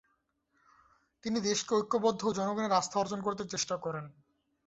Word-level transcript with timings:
তিনি 1.23 1.37
দেশকে 1.41 1.71
ঐক্যবদ্ধ 1.75 2.21
ও 2.25 2.35
জনগণের 2.39 2.77
আস্থা 2.79 2.97
অর্জন 2.99 3.19
করতে 3.21 3.43
চেষ্টা 3.53 3.75
করেন। 3.77 4.05